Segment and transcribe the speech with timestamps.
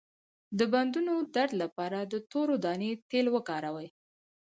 [0.57, 3.87] د بندونو درد لپاره د تورې دانې تېل وکاروئ